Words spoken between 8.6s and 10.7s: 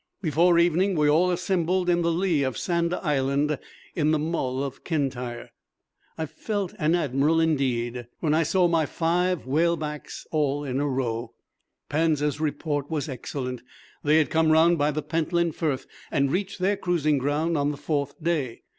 my five whale backs all